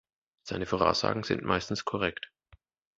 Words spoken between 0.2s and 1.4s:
Seine Voraussagen